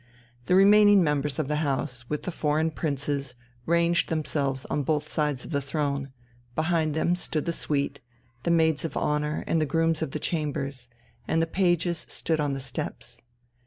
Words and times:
The 0.47 0.55
remaining 0.55 1.03
members 1.03 1.37
of 1.37 1.47
the 1.47 1.57
House, 1.57 2.09
with 2.09 2.23
the 2.23 2.31
foreign 2.31 2.71
princes, 2.71 3.35
ranged 3.67 4.09
themselves 4.09 4.65
on 4.65 4.81
both 4.81 5.07
sides 5.11 5.45
of 5.45 5.51
the 5.51 5.61
throne; 5.61 6.11
behind 6.55 6.95
them 6.95 7.15
stood 7.15 7.45
the 7.45 7.53
suite, 7.53 8.01
the 8.41 8.49
maids 8.49 8.83
of 8.83 8.97
honour 8.97 9.43
and 9.45 9.61
the 9.61 9.67
grooms 9.67 10.01
of 10.01 10.09
the 10.09 10.19
chambers, 10.19 10.89
and 11.27 11.39
the 11.39 11.45
pages 11.45 11.99
stood 12.09 12.39
on 12.39 12.53
the 12.53 12.59
steps. 12.59 13.21